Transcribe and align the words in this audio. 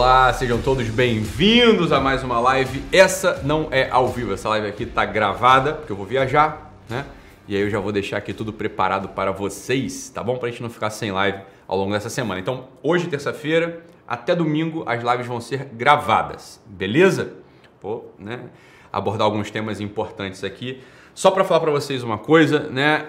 Olá, 0.00 0.32
sejam 0.32 0.58
todos 0.62 0.88
bem-vindos 0.88 1.92
a 1.92 2.00
mais 2.00 2.24
uma 2.24 2.40
live. 2.40 2.82
Essa 2.90 3.42
não 3.44 3.68
é 3.70 3.86
ao 3.90 4.08
vivo, 4.08 4.32
essa 4.32 4.48
live 4.48 4.66
aqui 4.66 4.86
tá 4.86 5.04
gravada, 5.04 5.74
porque 5.74 5.92
eu 5.92 5.96
vou 5.96 6.06
viajar, 6.06 6.74
né? 6.88 7.04
E 7.46 7.54
aí 7.54 7.60
eu 7.60 7.68
já 7.68 7.78
vou 7.78 7.92
deixar 7.92 8.16
aqui 8.16 8.32
tudo 8.32 8.50
preparado 8.50 9.10
para 9.10 9.30
vocês, 9.30 10.08
tá 10.08 10.24
bom? 10.24 10.38
Pra 10.38 10.48
gente 10.48 10.62
não 10.62 10.70
ficar 10.70 10.88
sem 10.88 11.12
live 11.12 11.40
ao 11.68 11.76
longo 11.76 11.92
dessa 11.92 12.08
semana. 12.08 12.40
Então, 12.40 12.68
hoje, 12.82 13.08
terça-feira, 13.08 13.84
até 14.08 14.34
domingo, 14.34 14.84
as 14.86 15.02
lives 15.02 15.26
vão 15.26 15.38
ser 15.38 15.66
gravadas, 15.66 16.58
beleza? 16.64 17.34
Pô, 17.78 18.04
né? 18.18 18.44
Abordar 18.90 19.26
alguns 19.26 19.50
temas 19.50 19.82
importantes 19.82 20.42
aqui. 20.42 20.80
Só 21.14 21.30
para 21.30 21.44
falar 21.44 21.60
para 21.60 21.72
vocês 21.72 22.02
uma 22.02 22.16
coisa, 22.16 22.70
né? 22.70 23.06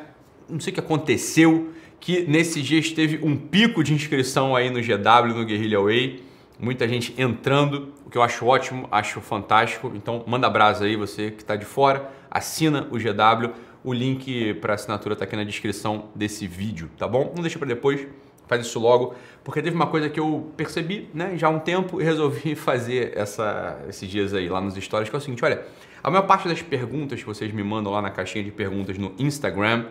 Não 0.49 0.59
sei 0.59 0.71
o 0.71 0.73
que 0.73 0.81
aconteceu, 0.81 1.70
que 2.02 2.26
nesses 2.27 2.66
dias 2.66 2.91
teve 2.91 3.26
um 3.26 3.38
pico 3.38 3.81
de 3.81 3.94
inscrição 3.94 4.53
aí 4.58 4.70
no 4.70 4.81
GW, 4.81 5.34
no 5.34 5.45
Guerrilla 5.45 5.81
Way. 5.81 6.30
Muita 6.61 6.88
gente 6.88 7.20
entrando, 7.20 7.91
o 8.05 8.09
que 8.11 8.20
eu 8.20 8.21
acho 8.21 8.45
ótimo, 8.45 8.88
acho 8.91 9.20
fantástico. 9.20 9.91
Então, 9.95 10.23
manda 10.27 10.47
brasa 10.47 10.85
aí, 10.85 10.95
você 10.95 11.31
que 11.31 11.41
está 11.41 11.55
de 11.55 11.65
fora, 11.65 12.07
assina 12.29 12.87
o 12.91 12.99
GW. 12.99 13.51
O 13.84 13.91
link 13.91 14.53
para 14.61 14.75
assinatura 14.75 15.13
está 15.13 15.25
aqui 15.25 15.35
na 15.35 15.43
descrição 15.43 16.09
desse 16.13 16.45
vídeo, 16.45 16.87
tá 16.99 17.07
bom? 17.07 17.34
Não 17.35 17.41
deixa 17.41 17.57
para 17.57 17.67
depois, 17.67 18.07
faz 18.45 18.63
isso 18.63 18.79
logo, 18.79 19.15
porque 19.43 19.59
teve 19.59 19.75
uma 19.75 19.87
coisa 19.87 20.07
que 20.07 20.20
eu 20.20 20.51
percebi 20.55 21.09
né, 21.15 21.35
já 21.35 21.47
há 21.47 21.49
um 21.49 21.57
tempo 21.57 21.99
e 21.99 22.03
resolvi 22.05 22.53
fazer 22.53 23.12
essa, 23.17 23.79
esses 23.89 24.07
dias 24.07 24.31
aí 24.31 24.48
lá 24.48 24.62
nos 24.62 24.75
stories, 24.75 25.09
que 25.09 25.15
é 25.15 25.17
o 25.17 25.21
seguinte, 25.21 25.43
olha, 25.43 25.65
a 26.03 26.12
maior 26.12 26.27
parte 26.27 26.48
das 26.48 26.62
perguntas 26.62 27.20
que 27.20 27.25
vocês 27.25 27.51
me 27.51 27.63
mandam 27.63 27.91
lá 27.91 28.03
na 28.03 28.12
caixinha 28.12 28.43
de 28.43 28.51
perguntas 28.51 28.99
no 28.99 29.15
Instagram, 29.18 29.85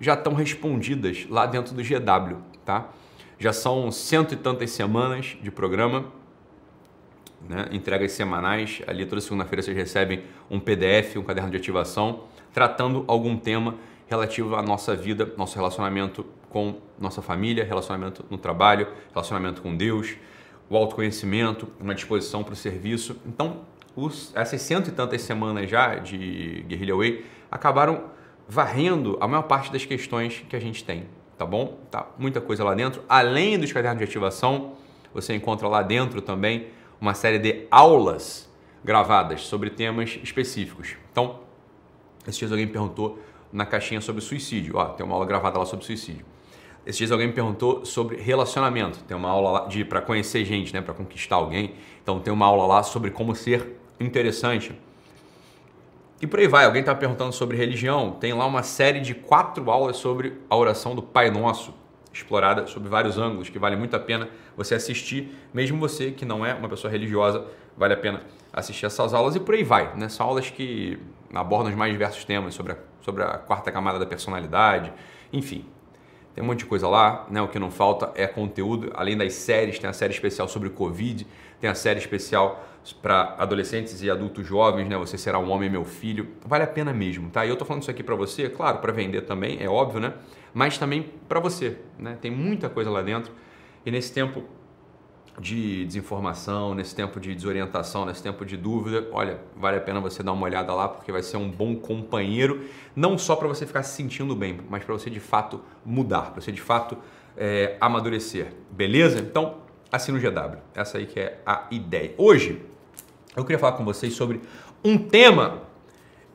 já 0.00 0.14
estão 0.14 0.34
respondidas 0.34 1.26
lá 1.30 1.46
dentro 1.46 1.76
do 1.76 1.80
GW, 1.80 2.38
tá? 2.64 2.88
Já 3.38 3.52
são 3.52 3.90
cento 3.92 4.34
e 4.34 4.36
tantas 4.36 4.70
semanas 4.72 5.36
de 5.40 5.50
programa, 5.50 6.06
né? 7.48 7.68
entregas 7.70 8.12
semanais. 8.12 8.82
Ali 8.86 9.06
toda 9.06 9.20
segunda-feira 9.20 9.62
vocês 9.62 9.76
recebem 9.76 10.24
um 10.50 10.58
PDF, 10.58 11.16
um 11.16 11.22
caderno 11.22 11.50
de 11.50 11.56
ativação, 11.56 12.24
tratando 12.52 13.04
algum 13.06 13.36
tema 13.36 13.76
relativo 14.08 14.56
à 14.56 14.62
nossa 14.62 14.96
vida, 14.96 15.32
nosso 15.36 15.54
relacionamento 15.54 16.26
com 16.50 16.80
nossa 16.98 17.22
família, 17.22 17.64
relacionamento 17.64 18.24
no 18.28 18.38
trabalho, 18.38 18.88
relacionamento 19.12 19.62
com 19.62 19.76
Deus, 19.76 20.16
o 20.68 20.76
autoconhecimento, 20.76 21.68
uma 21.78 21.94
disposição 21.94 22.42
para 22.42 22.54
o 22.54 22.56
serviço. 22.56 23.16
Então, 23.24 23.60
os, 23.94 24.32
essas 24.34 24.60
cento 24.62 24.88
e 24.88 24.92
tantas 24.92 25.22
semanas 25.22 25.70
já 25.70 25.96
de 25.96 26.64
Guerrilla 26.66 26.96
Way 26.96 27.24
acabaram 27.50 28.04
varrendo 28.48 29.18
a 29.20 29.28
maior 29.28 29.42
parte 29.42 29.70
das 29.70 29.84
questões 29.84 30.44
que 30.48 30.56
a 30.56 30.60
gente 30.60 30.82
tem, 30.82 31.04
tá 31.38 31.46
bom? 31.46 31.78
Tá 31.90 32.08
muita 32.18 32.40
coisa 32.40 32.64
lá 32.64 32.74
dentro. 32.74 33.02
Além 33.08 33.58
dos 33.58 33.72
cadernos 33.72 33.98
de 33.98 34.04
ativação, 34.04 34.72
você 35.14 35.34
encontra 35.34 35.68
lá 35.68 35.82
dentro 35.82 36.20
também 36.20 36.66
uma 37.00 37.14
série 37.14 37.38
de 37.38 37.66
aulas 37.70 38.50
gravadas 38.84 39.42
sobre 39.42 39.70
temas 39.70 40.18
específicos. 40.22 40.96
Então, 41.12 41.40
esses 42.26 42.38
dias 42.38 42.50
alguém 42.50 42.66
me 42.66 42.72
perguntou 42.72 43.18
na 43.52 43.64
caixinha 43.64 44.00
sobre 44.00 44.20
suicídio. 44.20 44.76
Ó, 44.76 44.84
tem 44.86 45.06
uma 45.06 45.14
aula 45.14 45.24
gravada 45.24 45.58
lá 45.58 45.64
sobre 45.64 45.86
suicídio. 45.86 46.26
Esses 46.84 46.98
dias 46.98 47.12
alguém 47.12 47.28
me 47.28 47.32
perguntou 47.32 47.84
sobre 47.84 48.16
relacionamento. 48.16 48.98
Tem 49.04 49.16
uma 49.16 49.28
aula 49.28 49.50
lá 49.50 49.66
de 49.66 49.84
para 49.84 50.00
conhecer 50.00 50.44
gente, 50.44 50.74
né, 50.74 50.80
para 50.80 50.94
conquistar 50.94 51.36
alguém. 51.36 51.74
Então 52.02 52.18
tem 52.18 52.32
uma 52.32 52.46
aula 52.46 52.66
lá 52.66 52.82
sobre 52.82 53.10
como 53.10 53.34
ser 53.34 53.78
interessante. 54.00 54.72
E 56.20 56.26
por 56.26 56.40
aí 56.40 56.48
vai, 56.48 56.64
alguém 56.64 56.80
está 56.80 56.94
perguntando 56.94 57.32
sobre 57.32 57.56
religião. 57.56 58.12
Tem 58.12 58.32
lá 58.32 58.44
uma 58.44 58.62
série 58.62 59.00
de 59.00 59.14
quatro 59.14 59.70
aulas 59.70 59.96
sobre 59.96 60.40
a 60.50 60.56
oração 60.56 60.94
do 60.94 61.02
Pai 61.02 61.30
Nosso, 61.30 61.72
explorada 62.12 62.66
sob 62.66 62.88
vários 62.88 63.16
ângulos, 63.16 63.48
que 63.48 63.58
vale 63.58 63.76
muito 63.76 63.94
a 63.94 64.00
pena 64.00 64.28
você 64.56 64.74
assistir, 64.74 65.32
mesmo 65.54 65.78
você 65.78 66.10
que 66.10 66.24
não 66.24 66.44
é 66.44 66.54
uma 66.54 66.68
pessoa 66.68 66.90
religiosa, 66.90 67.44
vale 67.76 67.94
a 67.94 67.96
pena 67.96 68.22
assistir 68.52 68.86
essas 68.86 69.14
aulas 69.14 69.36
e 69.36 69.40
por 69.40 69.54
aí 69.54 69.62
vai. 69.62 69.94
Né? 69.96 70.08
São 70.08 70.26
aulas 70.26 70.50
que 70.50 70.98
abordam 71.32 71.70
os 71.70 71.76
mais 71.76 71.92
diversos 71.92 72.24
temas 72.24 72.54
sobre 72.54 72.72
a, 72.72 72.76
sobre 73.00 73.22
a 73.22 73.38
quarta 73.38 73.70
camada 73.70 73.98
da 73.98 74.06
personalidade, 74.06 74.92
enfim. 75.32 75.64
Tem 76.38 76.44
um 76.44 76.46
monte 76.46 76.60
de 76.60 76.66
coisa 76.66 76.86
lá, 76.86 77.26
né? 77.28 77.42
O 77.42 77.48
que 77.48 77.58
não 77.58 77.68
falta 77.68 78.12
é 78.14 78.24
conteúdo. 78.24 78.92
Além 78.94 79.16
das 79.16 79.32
séries, 79.32 79.76
tem 79.76 79.90
a 79.90 79.92
série 79.92 80.12
especial 80.12 80.46
sobre 80.46 80.70
Covid, 80.70 81.26
tem 81.60 81.68
a 81.68 81.74
série 81.74 81.98
especial 81.98 82.64
para 83.02 83.34
adolescentes 83.36 84.00
e 84.02 84.08
adultos 84.08 84.46
jovens, 84.46 84.88
né? 84.88 84.96
Você 84.98 85.18
será 85.18 85.40
um 85.40 85.50
homem, 85.50 85.68
meu 85.68 85.84
filho. 85.84 86.28
Vale 86.46 86.62
a 86.62 86.66
pena 86.68 86.92
mesmo, 86.92 87.28
tá? 87.28 87.44
E 87.44 87.48
eu 87.48 87.56
tô 87.56 87.64
falando 87.64 87.82
isso 87.82 87.90
aqui 87.90 88.04
para 88.04 88.14
você, 88.14 88.48
claro, 88.48 88.78
para 88.78 88.92
vender 88.92 89.22
também, 89.22 89.60
é 89.60 89.68
óbvio, 89.68 89.98
né? 89.98 90.14
Mas 90.54 90.78
também 90.78 91.10
para 91.28 91.40
você, 91.40 91.76
né? 91.98 92.16
Tem 92.20 92.30
muita 92.30 92.68
coisa 92.68 92.88
lá 92.88 93.02
dentro. 93.02 93.32
E 93.84 93.90
nesse 93.90 94.12
tempo 94.12 94.44
de 95.40 95.84
desinformação, 95.84 96.74
nesse 96.74 96.94
tempo 96.94 97.20
de 97.20 97.34
desorientação, 97.34 98.04
nesse 98.04 98.22
tempo 98.22 98.44
de 98.44 98.56
dúvida, 98.56 99.06
olha, 99.12 99.40
vale 99.56 99.76
a 99.76 99.80
pena 99.80 100.00
você 100.00 100.22
dar 100.22 100.32
uma 100.32 100.44
olhada 100.44 100.74
lá 100.74 100.88
porque 100.88 101.12
vai 101.12 101.22
ser 101.22 101.36
um 101.36 101.48
bom 101.50 101.76
companheiro, 101.76 102.64
não 102.94 103.16
só 103.16 103.36
para 103.36 103.46
você 103.46 103.66
ficar 103.66 103.82
se 103.82 103.94
sentindo 103.94 104.34
bem, 104.34 104.58
mas 104.68 104.84
para 104.84 104.92
você 104.92 105.08
de 105.08 105.20
fato 105.20 105.60
mudar, 105.84 106.32
para 106.32 106.40
você 106.40 106.50
de 106.50 106.60
fato 106.60 106.98
é, 107.36 107.76
amadurecer, 107.80 108.52
beleza? 108.70 109.18
Então, 109.20 109.58
assina 109.92 110.18
o 110.18 110.20
GW, 110.20 110.58
essa 110.74 110.98
aí 110.98 111.06
que 111.06 111.20
é 111.20 111.40
a 111.46 111.66
ideia. 111.70 112.14
Hoje 112.18 112.60
eu 113.36 113.44
queria 113.44 113.58
falar 113.58 113.76
com 113.76 113.84
vocês 113.84 114.14
sobre 114.14 114.40
um 114.84 114.98
tema 114.98 115.62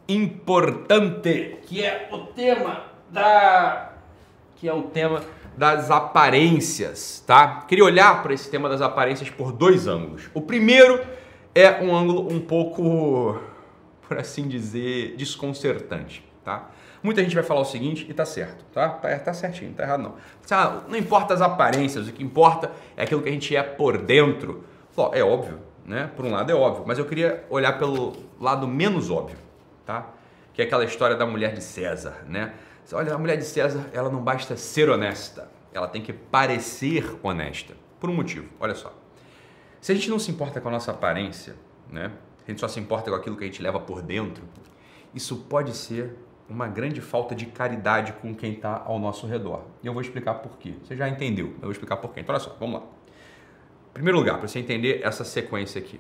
importante, 0.07 1.57
que 1.63 1.83
é 1.83 2.09
o 2.11 2.27
tema 2.27 2.85
da 3.09 3.93
que 4.55 4.69
é 4.69 4.73
o 4.73 4.83
tema 4.83 5.21
das 5.57 5.91
aparências, 5.91 7.23
tá? 7.25 7.65
Queria 7.67 7.83
olhar 7.83 8.21
para 8.23 8.33
esse 8.33 8.49
tema 8.49 8.67
das 8.67 8.81
aparências 8.81 9.29
por 9.29 9.51
dois 9.51 9.87
ângulos. 9.87 10.29
O 10.33 10.41
primeiro 10.41 10.99
é 11.53 11.81
um 11.81 11.95
ângulo 11.95 12.31
um 12.31 12.39
pouco, 12.39 13.39
por 14.07 14.17
assim 14.17 14.47
dizer, 14.47 15.15
desconcertante, 15.15 16.23
tá? 16.43 16.69
Muita 17.03 17.21
gente 17.21 17.35
vai 17.35 17.43
falar 17.43 17.59
o 17.59 17.65
seguinte 17.65 18.05
e 18.09 18.13
tá 18.13 18.25
certo, 18.25 18.63
tá? 18.73 18.89
Tá, 18.89 19.19
tá 19.19 19.33
certinho, 19.33 19.73
tá 19.73 19.83
errado 19.83 20.03
não. 20.03 20.15
Ah, 20.49 20.81
não 20.87 20.97
importa 20.97 21.33
as 21.33 21.41
aparências, 21.41 22.07
o 22.07 22.13
que 22.13 22.23
importa 22.23 22.71
é 22.95 23.03
aquilo 23.03 23.21
que 23.21 23.29
a 23.29 23.31
gente 23.31 23.55
é 23.55 23.61
por 23.61 23.97
dentro. 23.97 24.63
é 25.11 25.21
óbvio, 25.21 25.59
né? 25.85 26.09
Por 26.15 26.25
um 26.25 26.31
lado 26.31 26.49
é 26.49 26.55
óbvio, 26.55 26.85
mas 26.87 26.97
eu 26.97 27.05
queria 27.05 27.43
olhar 27.49 27.77
pelo 27.77 28.13
lado 28.39 28.67
menos 28.67 29.11
óbvio, 29.11 29.37
tá? 29.85 30.07
Que 30.53 30.61
é 30.61 30.65
aquela 30.65 30.85
história 30.85 31.15
da 31.15 31.25
mulher 31.25 31.53
de 31.53 31.63
César, 31.63 32.23
né? 32.27 32.53
Olha, 32.91 33.13
a 33.13 33.17
mulher 33.17 33.37
de 33.37 33.45
César, 33.45 33.89
ela 33.93 34.09
não 34.09 34.21
basta 34.21 34.57
ser 34.57 34.89
honesta, 34.89 35.49
ela 35.71 35.87
tem 35.87 36.01
que 36.01 36.11
parecer 36.11 37.17
honesta. 37.23 37.75
Por 37.99 38.09
um 38.09 38.13
motivo, 38.13 38.49
olha 38.59 38.75
só. 38.75 38.93
Se 39.79 39.91
a 39.91 39.95
gente 39.95 40.09
não 40.09 40.19
se 40.19 40.29
importa 40.31 40.59
com 40.59 40.67
a 40.67 40.71
nossa 40.71 40.91
aparência, 40.91 41.55
né? 41.89 42.11
A 42.45 42.51
gente 42.51 42.59
só 42.59 42.67
se 42.67 42.79
importa 42.79 43.09
com 43.09 43.15
aquilo 43.15 43.37
que 43.37 43.43
a 43.43 43.47
gente 43.47 43.61
leva 43.61 43.79
por 43.79 44.01
dentro, 44.01 44.43
isso 45.13 45.37
pode 45.49 45.75
ser 45.75 46.15
uma 46.49 46.67
grande 46.67 46.99
falta 46.99 47.33
de 47.33 47.45
caridade 47.45 48.13
com 48.13 48.35
quem 48.35 48.53
está 48.53 48.83
ao 48.85 48.99
nosso 48.99 49.25
redor. 49.25 49.63
E 49.81 49.87
eu 49.87 49.93
vou 49.93 50.01
explicar 50.01 50.35
por 50.35 50.57
quê. 50.57 50.75
Você 50.83 50.95
já 50.95 51.07
entendeu, 51.07 51.47
eu 51.55 51.61
vou 51.61 51.71
explicar 51.71 51.97
por 51.97 52.13
quê. 52.13 52.19
Então, 52.19 52.35
olha 52.35 52.43
só, 52.43 52.55
vamos 52.59 52.81
lá. 52.81 52.85
Em 53.89 53.93
primeiro 53.93 54.17
lugar, 54.17 54.37
para 54.39 54.47
você 54.47 54.59
entender 54.59 55.01
essa 55.03 55.23
sequência 55.23 55.79
aqui. 55.79 55.99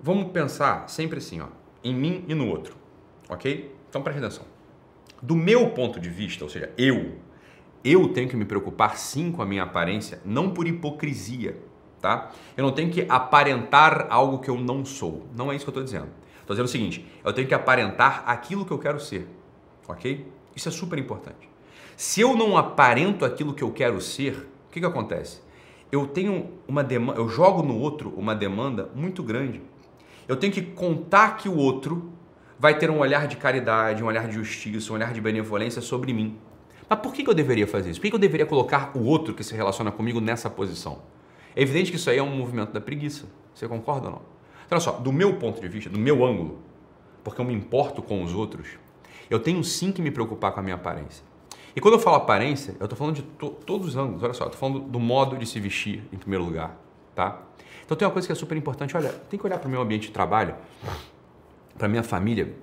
Vamos 0.00 0.32
pensar 0.32 0.88
sempre 0.88 1.18
assim, 1.18 1.40
ó, 1.40 1.48
em 1.82 1.94
mim 1.94 2.24
e 2.28 2.34
no 2.34 2.48
outro, 2.48 2.76
ok? 3.28 3.74
Então 3.88 4.02
preste 4.02 4.18
atenção. 4.18 4.55
Do 5.22 5.34
meu 5.34 5.70
ponto 5.70 5.98
de 5.98 6.08
vista, 6.08 6.44
ou 6.44 6.50
seja, 6.50 6.70
eu, 6.76 7.16
eu 7.84 8.08
tenho 8.08 8.28
que 8.28 8.36
me 8.36 8.44
preocupar 8.44 8.96
sim 8.96 9.32
com 9.32 9.42
a 9.42 9.46
minha 9.46 9.62
aparência, 9.62 10.20
não 10.24 10.50
por 10.50 10.66
hipocrisia, 10.66 11.56
tá? 12.00 12.30
Eu 12.56 12.64
não 12.64 12.72
tenho 12.72 12.90
que 12.90 13.06
aparentar 13.08 14.06
algo 14.10 14.38
que 14.38 14.50
eu 14.50 14.58
não 14.58 14.84
sou. 14.84 15.26
Não 15.34 15.50
é 15.50 15.56
isso 15.56 15.64
que 15.64 15.68
eu 15.68 15.72
estou 15.72 15.84
dizendo. 15.84 16.08
Estou 16.40 16.54
dizendo 16.54 16.66
o 16.66 16.70
seguinte: 16.70 17.06
eu 17.24 17.32
tenho 17.32 17.48
que 17.48 17.54
aparentar 17.54 18.22
aquilo 18.26 18.64
que 18.64 18.72
eu 18.72 18.78
quero 18.78 19.00
ser, 19.00 19.26
ok? 19.88 20.26
Isso 20.54 20.68
é 20.68 20.72
super 20.72 20.98
importante. 20.98 21.48
Se 21.96 22.20
eu 22.20 22.36
não 22.36 22.56
aparento 22.56 23.24
aquilo 23.24 23.54
que 23.54 23.64
eu 23.64 23.72
quero 23.72 24.00
ser, 24.00 24.34
o 24.68 24.72
que, 24.72 24.80
que 24.80 24.86
acontece? 24.86 25.40
eu 25.90 26.06
tenho 26.06 26.50
uma 26.66 26.82
demanda, 26.82 27.18
eu 27.18 27.28
jogo 27.28 27.62
no 27.62 27.78
outro 27.78 28.12
uma 28.16 28.34
demanda 28.34 28.90
muito 28.94 29.22
grande. 29.22 29.62
Eu 30.26 30.36
tenho 30.36 30.52
que 30.52 30.62
contar 30.62 31.36
que 31.36 31.48
o 31.48 31.56
outro 31.56 32.12
vai 32.58 32.78
ter 32.78 32.90
um 32.90 32.98
olhar 32.98 33.26
de 33.26 33.36
caridade, 33.36 34.02
um 34.02 34.06
olhar 34.06 34.26
de 34.26 34.34
justiça, 34.34 34.92
um 34.92 34.96
olhar 34.96 35.12
de 35.12 35.20
benevolência 35.20 35.82
sobre 35.82 36.12
mim. 36.12 36.38
Mas 36.88 36.98
por 37.00 37.12
que 37.12 37.28
eu 37.28 37.34
deveria 37.34 37.66
fazer 37.66 37.90
isso? 37.90 38.00
Por 38.00 38.08
que 38.08 38.14
eu 38.14 38.18
deveria 38.18 38.46
colocar 38.46 38.92
o 38.94 39.04
outro 39.04 39.34
que 39.34 39.42
se 39.42 39.54
relaciona 39.54 39.90
comigo 39.90 40.20
nessa 40.20 40.48
posição? 40.48 41.02
É 41.54 41.62
evidente 41.62 41.90
que 41.90 41.96
isso 41.96 42.08
aí 42.08 42.18
é 42.18 42.22
um 42.22 42.34
movimento 42.34 42.72
da 42.72 42.80
preguiça. 42.80 43.26
Você 43.54 43.66
concorda 43.66 44.06
ou 44.06 44.12
não? 44.12 44.22
Então, 44.66 44.76
olha 44.76 44.80
só, 44.80 44.92
do 44.92 45.12
meu 45.12 45.34
ponto 45.34 45.60
de 45.60 45.68
vista, 45.68 45.90
do 45.90 45.98
meu 45.98 46.24
ângulo, 46.24 46.58
porque 47.24 47.40
eu 47.40 47.44
me 47.44 47.54
importo 47.54 48.02
com 48.02 48.22
os 48.22 48.34
outros, 48.34 48.68
eu 49.28 49.40
tenho 49.40 49.62
sim 49.64 49.90
que 49.90 50.00
me 50.00 50.10
preocupar 50.10 50.52
com 50.52 50.60
a 50.60 50.62
minha 50.62 50.76
aparência. 50.76 51.24
E 51.74 51.80
quando 51.80 51.94
eu 51.94 52.00
falo 52.00 52.16
aparência, 52.16 52.74
eu 52.80 52.84
estou 52.84 52.96
falando 52.96 53.16
de 53.16 53.22
to 53.22 53.50
todos 53.50 53.88
os 53.88 53.96
ângulos. 53.96 54.22
Olha 54.22 54.32
só, 54.32 54.44
eu 54.44 54.48
estou 54.48 54.58
falando 54.58 54.80
do 54.80 55.00
modo 55.00 55.36
de 55.36 55.44
se 55.44 55.60
vestir, 55.60 56.02
em 56.12 56.16
primeiro 56.16 56.44
lugar, 56.44 56.76
tá? 57.14 57.42
Então 57.84 57.96
tem 57.96 58.06
uma 58.06 58.12
coisa 58.12 58.26
que 58.26 58.32
é 58.32 58.34
super 58.34 58.56
importante. 58.56 58.96
Olha, 58.96 59.10
tem 59.10 59.38
que 59.38 59.46
olhar 59.46 59.58
para 59.58 59.68
o 59.68 59.70
meu 59.70 59.80
ambiente 59.80 60.08
de 60.08 60.12
trabalho, 60.12 60.54
para 61.76 61.88
minha 61.88 62.02
família, 62.02 62.54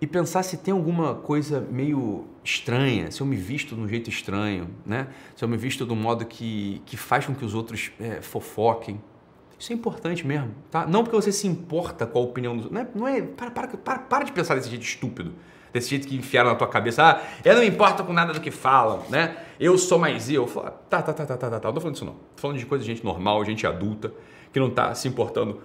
e 0.00 0.06
pensar 0.06 0.42
se 0.42 0.56
tem 0.56 0.72
alguma 0.72 1.14
coisa 1.14 1.60
meio 1.70 2.24
estranha, 2.42 3.10
se 3.10 3.20
eu 3.20 3.26
me 3.26 3.36
visto 3.36 3.74
de 3.74 3.80
um 3.82 3.86
jeito 3.86 4.08
estranho, 4.08 4.70
né? 4.86 5.08
Se 5.36 5.44
eu 5.44 5.48
me 5.48 5.58
visto 5.58 5.90
um 5.90 5.96
modo 5.96 6.24
que, 6.24 6.80
que 6.86 6.96
faz 6.96 7.26
com 7.26 7.34
que 7.34 7.44
os 7.44 7.54
outros 7.54 7.92
é, 8.00 8.22
fofoquem. 8.22 9.00
Isso 9.58 9.72
é 9.72 9.76
importante 9.76 10.26
mesmo, 10.26 10.54
tá? 10.70 10.86
Não 10.86 11.04
porque 11.04 11.14
você 11.14 11.30
se 11.30 11.46
importa 11.46 12.06
com 12.06 12.18
a 12.18 12.22
opinião 12.22 12.56
dos 12.56 12.70
não 12.70 12.80
é, 12.80 12.88
não 12.94 13.06
é 13.06 13.20
para, 13.20 13.50
para, 13.50 13.68
para, 13.68 13.98
para 13.98 14.24
de 14.24 14.32
pensar 14.32 14.54
desse 14.54 14.70
jeito 14.70 14.84
estúpido. 14.84 15.34
Desse 15.70 15.90
jeito 15.90 16.08
que 16.08 16.16
enfiaram 16.16 16.50
na 16.50 16.56
tua 16.56 16.66
cabeça, 16.66 17.04
ah, 17.04 17.22
eu 17.44 17.54
não 17.54 17.60
me 17.60 17.68
importo 17.68 18.02
com 18.02 18.12
nada 18.12 18.32
do 18.32 18.40
que 18.40 18.50
falam, 18.50 19.04
né? 19.08 19.36
Eu 19.60 19.76
sou 19.78 19.98
mais 19.98 20.28
eu. 20.28 20.46
Falo, 20.46 20.70
tá, 20.88 21.00
tá, 21.02 21.12
tá, 21.12 21.26
tá, 21.26 21.36
tá, 21.36 21.50
tá, 21.50 21.60
tá. 21.60 21.68
Não 21.68 21.74
tô 21.74 21.80
falando 21.80 21.94
disso 21.94 22.06
não. 22.06 22.14
Tô 22.14 22.40
falando 22.40 22.58
de 22.58 22.66
coisa 22.66 22.82
de 22.82 22.90
gente 22.90 23.04
normal, 23.04 23.44
gente 23.44 23.64
adulta, 23.66 24.12
que 24.52 24.58
não 24.58 24.70
tá 24.70 24.94
se 24.94 25.06
importando 25.06 25.60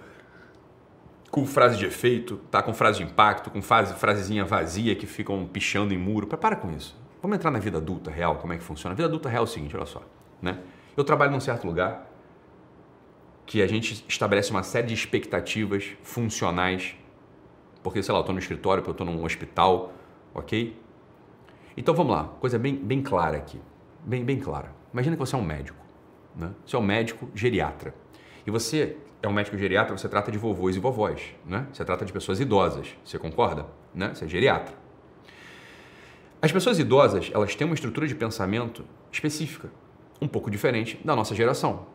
com 1.36 1.44
frase 1.44 1.76
de 1.76 1.84
efeito, 1.84 2.38
tá 2.50 2.62
com 2.62 2.72
frase 2.72 2.96
de 2.96 3.04
impacto, 3.04 3.50
com 3.50 3.60
frase, 3.60 3.92
frasezinha 3.92 4.42
vazia 4.42 4.96
que 4.96 5.04
ficam 5.06 5.46
pichando 5.46 5.92
em 5.92 5.98
muro. 5.98 6.26
Para, 6.26 6.38
para 6.38 6.56
com 6.56 6.72
isso. 6.72 6.98
Vamos 7.20 7.36
entrar 7.36 7.50
na 7.50 7.58
vida 7.58 7.76
adulta 7.76 8.10
real, 8.10 8.36
como 8.36 8.54
é 8.54 8.56
que 8.56 8.64
funciona. 8.64 8.94
A 8.94 8.96
vida 8.96 9.06
adulta 9.06 9.28
real 9.28 9.42
é 9.42 9.44
o 9.44 9.46
seguinte, 9.46 9.76
olha 9.76 9.84
só, 9.84 10.02
né? 10.40 10.60
Eu 10.96 11.04
trabalho 11.04 11.32
num 11.32 11.40
certo 11.40 11.66
lugar 11.66 12.10
que 13.44 13.60
a 13.60 13.66
gente 13.66 14.02
estabelece 14.08 14.50
uma 14.50 14.62
série 14.62 14.86
de 14.86 14.94
expectativas 14.94 15.94
funcionais, 16.02 16.96
porque, 17.82 18.02
sei 18.02 18.14
lá, 18.14 18.20
eu 18.20 18.22
estou 18.22 18.32
no 18.32 18.40
escritório, 18.40 18.82
eu 18.82 18.90
estou 18.90 19.06
num 19.06 19.22
hospital, 19.22 19.92
ok? 20.32 20.74
Então 21.76 21.94
vamos 21.94 22.16
lá, 22.16 22.24
coisa 22.40 22.58
bem, 22.58 22.76
bem 22.76 23.02
clara 23.02 23.36
aqui, 23.36 23.60
bem, 24.02 24.24
bem 24.24 24.38
clara. 24.38 24.72
Imagina 24.90 25.14
que 25.14 25.20
você 25.20 25.34
é 25.34 25.38
um 25.38 25.44
médico, 25.44 25.84
né? 26.34 26.52
Você 26.64 26.76
é 26.76 26.78
um 26.78 26.82
médico 26.82 27.28
geriatra. 27.34 27.94
E 28.46 28.50
você 28.50 28.96
é 29.26 29.30
um 29.30 29.32
médico 29.32 29.56
geriatra, 29.58 29.96
você 29.96 30.08
trata 30.08 30.30
de 30.30 30.38
vovôs 30.38 30.76
e 30.76 30.78
vovós, 30.78 31.20
né? 31.44 31.66
Você 31.72 31.84
trata 31.84 32.04
de 32.04 32.12
pessoas 32.12 32.40
idosas, 32.40 32.88
você 33.04 33.18
concorda? 33.18 33.66
Né? 33.94 34.14
Você 34.14 34.24
é 34.24 34.28
geriatra. 34.28 34.74
As 36.40 36.52
pessoas 36.52 36.78
idosas, 36.78 37.30
elas 37.34 37.54
têm 37.54 37.66
uma 37.66 37.74
estrutura 37.74 38.06
de 38.06 38.14
pensamento 38.14 38.84
específica, 39.10 39.70
um 40.20 40.28
pouco 40.28 40.50
diferente 40.50 40.98
da 41.04 41.16
nossa 41.16 41.34
geração. 41.34 41.86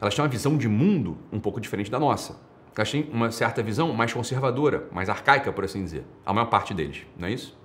Elas 0.00 0.14
têm 0.14 0.22
uma 0.22 0.30
visão 0.30 0.56
de 0.56 0.68
mundo 0.68 1.18
um 1.32 1.40
pouco 1.40 1.60
diferente 1.60 1.90
da 1.90 1.98
nossa. 1.98 2.38
Elas 2.76 2.90
têm 2.90 3.08
uma 3.12 3.30
certa 3.30 3.62
visão 3.62 3.92
mais 3.92 4.12
conservadora, 4.12 4.86
mais 4.92 5.08
arcaica, 5.08 5.52
por 5.52 5.64
assim 5.64 5.82
dizer. 5.82 6.04
A 6.24 6.32
maior 6.32 6.46
parte 6.46 6.72
deles, 6.72 7.04
não 7.18 7.26
é 7.26 7.32
isso? 7.32 7.58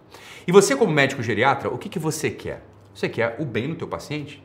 E 0.47 0.51
você, 0.51 0.75
como 0.75 0.91
médico 0.91 1.21
geriatra, 1.21 1.69
o 1.69 1.77
que, 1.77 1.89
que 1.89 1.99
você 1.99 2.29
quer? 2.29 2.65
Você 2.93 3.07
quer 3.07 3.35
o 3.39 3.45
bem 3.45 3.67
no 3.67 3.75
teu 3.75 3.87
paciente? 3.87 4.43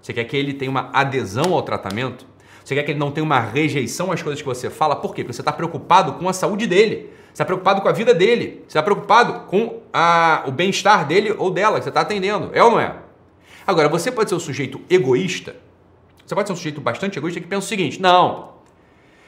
Você 0.00 0.12
quer 0.12 0.24
que 0.24 0.36
ele 0.36 0.52
tenha 0.52 0.70
uma 0.70 0.90
adesão 0.92 1.54
ao 1.54 1.62
tratamento? 1.62 2.26
Você 2.64 2.74
quer 2.74 2.82
que 2.84 2.92
ele 2.92 2.98
não 2.98 3.10
tenha 3.10 3.24
uma 3.24 3.40
rejeição 3.40 4.12
às 4.12 4.22
coisas 4.22 4.40
que 4.40 4.46
você 4.46 4.70
fala? 4.70 4.96
Por 4.96 5.14
quê? 5.14 5.22
Porque 5.22 5.34
você 5.34 5.40
está 5.42 5.52
preocupado 5.52 6.14
com 6.14 6.28
a 6.28 6.32
saúde 6.32 6.66
dele. 6.66 7.10
Você 7.26 7.34
está 7.34 7.44
preocupado 7.44 7.80
com 7.80 7.88
a 7.88 7.92
vida 7.92 8.14
dele. 8.14 8.62
Você 8.62 8.78
está 8.78 8.82
preocupado 8.82 9.46
com 9.46 9.80
a, 9.92 10.44
o 10.46 10.52
bem-estar 10.52 11.06
dele 11.06 11.34
ou 11.38 11.50
dela 11.50 11.78
que 11.78 11.84
você 11.84 11.90
está 11.90 12.02
atendendo. 12.02 12.50
É 12.52 12.62
ou 12.62 12.70
não 12.70 12.80
é? 12.80 12.96
Agora, 13.66 13.88
você 13.88 14.12
pode 14.12 14.28
ser 14.28 14.36
um 14.36 14.40
sujeito 14.40 14.80
egoísta. 14.88 15.56
Você 16.24 16.34
pode 16.34 16.48
ser 16.48 16.52
um 16.52 16.56
sujeito 16.56 16.80
bastante 16.80 17.18
egoísta 17.18 17.40
que 17.40 17.46
pensa 17.46 17.66
o 17.66 17.68
seguinte: 17.68 18.00
não. 18.00 18.52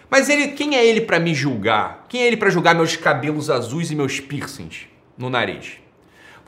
Mas 0.08 0.28
ele, 0.28 0.48
quem 0.48 0.76
é 0.76 0.84
ele 0.84 1.00
para 1.00 1.18
me 1.18 1.34
julgar? 1.34 2.04
Quem 2.08 2.22
é 2.22 2.26
ele 2.26 2.36
para 2.36 2.50
julgar 2.50 2.74
meus 2.74 2.94
cabelos 2.94 3.50
azuis 3.50 3.90
e 3.90 3.96
meus 3.96 4.20
piercings 4.20 4.86
no 5.16 5.28
nariz? 5.28 5.78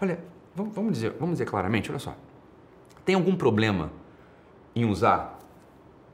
Olha, 0.00 0.18
vamos 0.54 0.92
dizer, 0.92 1.14
vamos 1.18 1.34
dizer 1.34 1.46
claramente, 1.46 1.90
olha 1.90 1.98
só. 1.98 2.14
Tem 3.04 3.14
algum 3.14 3.34
problema 3.34 3.90
em 4.74 4.84
usar 4.84 5.35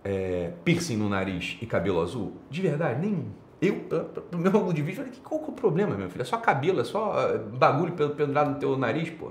é, 0.05 0.53
piercing 0.65 0.97
no 0.97 1.09
nariz 1.09 1.59
e 1.61 1.67
cabelo 1.67 2.01
azul? 2.01 2.35
De 2.51 2.61
verdade, 2.61 3.01
nenhum. 3.01 3.27
Eu, 3.61 3.77
pro 3.77 4.39
meu 4.39 4.51
ângulo 4.51 4.75
de 4.75 4.83
vídeo, 4.83 5.05
falei, 5.05 5.13
qual 5.23 5.41
que 5.41 5.47
é 5.47 5.49
o 5.51 5.53
problema, 5.53 5.95
meu 5.95 6.11
filho? 6.11 6.23
É 6.23 6.25
só 6.25 6.37
cabelo, 6.37 6.81
é 6.81 6.85
só 6.85 7.31
é, 7.31 7.39
bagulho 7.39 7.93
pendurado 7.93 8.51
no 8.51 8.57
teu 8.57 8.77
nariz, 8.77 9.09
pô. 9.11 9.31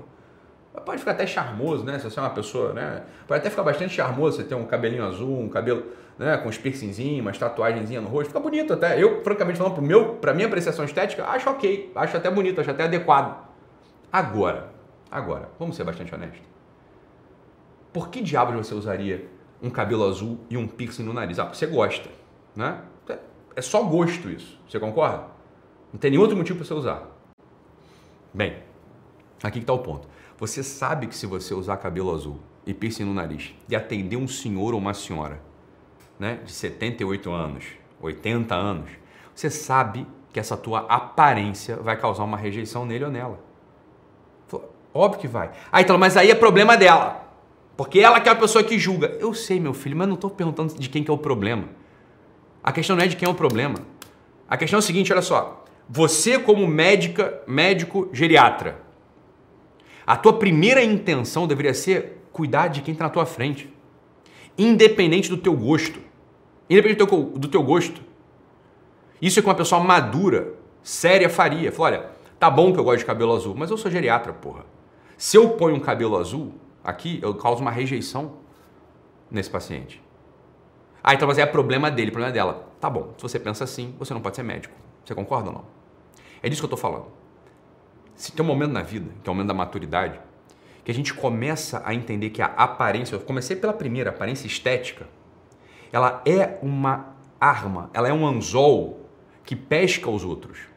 Pode 0.86 1.00
ficar 1.00 1.10
até 1.10 1.26
charmoso, 1.26 1.84
né? 1.84 1.98
Se 1.98 2.04
você 2.10 2.18
é 2.18 2.22
uma 2.22 2.30
pessoa, 2.30 2.72
né? 2.72 3.02
Pode 3.26 3.40
até 3.40 3.50
ficar 3.50 3.62
bastante 3.62 3.92
charmoso 3.92 4.38
você 4.38 4.44
ter 4.44 4.54
um 4.54 4.64
cabelinho 4.64 5.04
azul, 5.04 5.38
um 5.38 5.48
cabelo, 5.48 5.84
né? 6.18 6.38
Com 6.38 6.48
uns 6.48 6.56
piercingzinhos, 6.56 7.20
umas 7.20 7.36
tatuagenzinhas 7.36 8.02
no 8.02 8.08
rosto. 8.08 8.28
Fica 8.28 8.40
bonito 8.40 8.72
até. 8.72 9.00
Eu, 9.00 9.22
francamente 9.22 9.58
falando, 9.58 9.74
pro 9.74 9.82
meu, 9.82 10.14
pra 10.14 10.32
minha 10.32 10.46
apreciação 10.46 10.86
estética, 10.86 11.26
acho 11.26 11.50
ok. 11.50 11.92
Acho 11.94 12.16
até 12.16 12.30
bonito, 12.30 12.58
acho 12.58 12.70
até 12.70 12.84
adequado. 12.84 13.46
Agora, 14.10 14.70
agora, 15.10 15.50
vamos 15.58 15.76
ser 15.76 15.84
bastante 15.84 16.14
honestos. 16.14 16.40
Por 17.92 18.08
que 18.08 18.22
diabos 18.22 18.66
você 18.66 18.74
usaria 18.74 19.26
um 19.62 19.70
cabelo 19.70 20.06
azul 20.06 20.40
e 20.50 20.56
um 20.56 20.66
piercing 20.66 21.04
no 21.04 21.12
nariz? 21.12 21.38
Ah, 21.38 21.44
porque 21.44 21.58
você 21.58 21.66
gosta, 21.66 22.10
né? 22.54 22.82
É 23.54 23.60
só 23.60 23.82
gosto 23.82 24.30
isso. 24.30 24.58
Você 24.68 24.80
concorda? 24.80 25.26
Não 25.92 26.00
tem 26.00 26.10
nenhum 26.10 26.22
outro 26.22 26.36
motivo 26.36 26.58
para 26.58 26.66
você 26.66 26.74
usar. 26.74 27.06
Bem, 28.32 28.56
aqui 29.42 29.58
está 29.58 29.72
o 29.72 29.78
ponto. 29.78 30.08
Você 30.38 30.62
sabe 30.62 31.06
que 31.06 31.14
se 31.14 31.26
você 31.26 31.54
usar 31.54 31.76
cabelo 31.76 32.14
azul 32.14 32.40
e 32.66 32.72
piercing 32.72 33.04
no 33.04 33.12
nariz 33.12 33.54
e 33.68 33.76
atender 33.76 34.16
um 34.16 34.26
senhor 34.26 34.72
ou 34.72 34.80
uma 34.80 34.94
senhora 34.94 35.40
né, 36.18 36.40
de 36.44 36.52
78 36.52 37.30
anos, 37.30 37.64
80 38.00 38.54
anos, 38.54 38.90
você 39.34 39.50
sabe 39.50 40.06
que 40.32 40.40
essa 40.40 40.56
tua 40.56 40.80
aparência 40.88 41.76
vai 41.76 41.96
causar 41.96 42.24
uma 42.24 42.38
rejeição 42.38 42.86
nele 42.86 43.04
ou 43.04 43.10
nela. 43.10 43.38
Óbvio 44.94 45.20
que 45.20 45.28
vai. 45.28 45.50
Ah, 45.70 45.80
então, 45.80 45.96
mas 45.96 46.16
aí 46.16 46.30
é 46.30 46.34
problema 46.34 46.76
dela. 46.76 47.31
Porque 47.76 48.00
ela 48.00 48.20
que 48.20 48.28
é 48.28 48.32
a 48.32 48.36
pessoa 48.36 48.62
que 48.62 48.78
julga. 48.78 49.16
Eu 49.18 49.32
sei, 49.34 49.58
meu 49.58 49.72
filho, 49.72 49.96
mas 49.96 50.06
não 50.06 50.14
estou 50.14 50.30
perguntando 50.30 50.74
de 50.74 50.88
quem 50.88 51.02
que 51.02 51.10
é 51.10 51.14
o 51.14 51.18
problema. 51.18 51.64
A 52.62 52.70
questão 52.70 52.94
não 52.94 53.02
é 53.02 53.06
de 53.06 53.16
quem 53.16 53.26
é 53.26 53.30
o 53.30 53.34
problema. 53.34 53.76
A 54.48 54.56
questão 54.56 54.78
é 54.78 54.80
o 54.80 54.82
seguinte, 54.82 55.12
olha 55.12 55.22
só. 55.22 55.64
Você 55.88 56.38
como 56.38 56.66
médica, 56.66 57.42
médico 57.46 58.08
geriatra, 58.12 58.80
a 60.06 60.16
tua 60.16 60.34
primeira 60.34 60.82
intenção 60.82 61.46
deveria 61.46 61.74
ser 61.74 62.22
cuidar 62.32 62.68
de 62.68 62.82
quem 62.82 62.92
está 62.92 63.04
na 63.04 63.10
tua 63.10 63.26
frente. 63.26 63.72
Independente 64.56 65.28
do 65.28 65.36
teu 65.36 65.54
gosto. 65.54 66.00
Independente 66.68 66.98
do 66.98 67.06
teu, 67.06 67.22
do 67.24 67.48
teu 67.48 67.62
gosto. 67.62 68.02
Isso 69.20 69.38
é 69.38 69.42
que 69.42 69.48
uma 69.48 69.54
pessoa 69.54 69.82
madura, 69.82 70.54
séria, 70.82 71.28
faria. 71.28 71.70
Fala, 71.72 71.88
olha, 71.88 72.06
tá 72.38 72.50
bom 72.50 72.72
que 72.72 72.78
eu 72.78 72.84
gosto 72.84 72.98
de 72.98 73.04
cabelo 73.04 73.34
azul, 73.34 73.54
mas 73.56 73.70
eu 73.70 73.76
sou 73.76 73.90
geriatra, 73.90 74.32
porra. 74.32 74.64
Se 75.16 75.36
eu 75.36 75.50
ponho 75.50 75.76
um 75.76 75.80
cabelo 75.80 76.16
azul 76.16 76.52
aqui, 76.84 77.18
eu 77.22 77.34
causo 77.34 77.60
uma 77.60 77.70
rejeição 77.70 78.38
nesse 79.30 79.50
paciente. 79.50 80.02
Ah, 81.02 81.14
então 81.14 81.26
mas 81.26 81.38
é 81.38 81.46
problema 81.46 81.90
dele, 81.90 82.10
problema 82.10 82.32
dela. 82.32 82.68
Tá 82.80 82.88
bom, 82.88 83.12
se 83.16 83.22
você 83.22 83.38
pensa 83.38 83.64
assim, 83.64 83.94
você 83.98 84.14
não 84.14 84.20
pode 84.20 84.36
ser 84.36 84.42
médico. 84.42 84.74
Você 85.04 85.14
concorda 85.14 85.48
ou 85.48 85.54
não? 85.56 85.64
É 86.42 86.48
disso 86.48 86.60
que 86.60 86.64
eu 86.64 86.74
estou 86.74 86.78
falando. 86.78 87.06
Se 88.14 88.32
tem 88.32 88.44
um 88.44 88.48
momento 88.48 88.72
na 88.72 88.82
vida, 88.82 89.10
que 89.22 89.28
é 89.28 89.32
o 89.32 89.34
momento 89.34 89.48
da 89.48 89.54
maturidade, 89.54 90.20
que 90.84 90.90
a 90.90 90.94
gente 90.94 91.14
começa 91.14 91.82
a 91.84 91.94
entender 91.94 92.30
que 92.30 92.42
a 92.42 92.46
aparência, 92.46 93.14
eu 93.14 93.20
comecei 93.20 93.56
pela 93.56 93.72
primeira, 93.72 94.10
a 94.10 94.12
aparência 94.14 94.46
estética, 94.46 95.06
ela 95.92 96.22
é 96.24 96.58
uma 96.62 97.14
arma, 97.40 97.90
ela 97.92 98.08
é 98.08 98.12
um 98.12 98.26
anzol 98.26 99.00
que 99.44 99.54
pesca 99.56 100.10
os 100.10 100.24
outros. 100.24 100.71